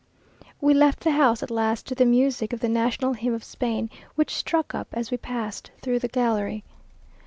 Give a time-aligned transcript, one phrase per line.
[0.59, 3.91] We left the house at last to the music of the national hymn of Spain,
[4.15, 6.63] which struck up as we past through the gallery.